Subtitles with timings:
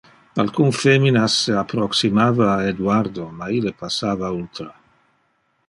[0.43, 4.69] Alcun feminas se approximava a Eduardo; ma ille passava ultra.